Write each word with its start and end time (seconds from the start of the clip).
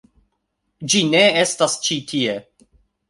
Ĝi 0.93 1.01
ne 1.11 1.21
estas 1.43 1.77
ĉi 1.89 1.99
tie 2.13 2.35